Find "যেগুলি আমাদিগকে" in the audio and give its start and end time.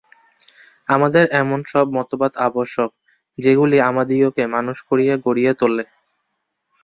3.37-4.43